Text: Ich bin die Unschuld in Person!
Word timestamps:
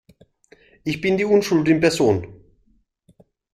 Ich 0.83 0.99
bin 0.99 1.17
die 1.17 1.25
Unschuld 1.25 1.67
in 1.67 1.79
Person! 1.79 2.25